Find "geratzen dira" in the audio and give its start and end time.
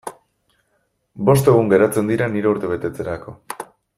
1.75-2.31